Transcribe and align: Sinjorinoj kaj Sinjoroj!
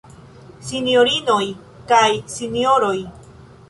Sinjorinoj 0.69 1.45
kaj 1.93 2.03
Sinjoroj! 2.39 2.99